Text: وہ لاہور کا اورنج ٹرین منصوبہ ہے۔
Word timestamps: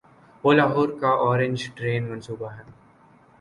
وہ 0.43 0.53
لاہور 0.53 0.89
کا 1.01 1.09
اورنج 1.25 1.69
ٹرین 1.75 2.09
منصوبہ 2.09 2.51
ہے۔ 2.51 2.63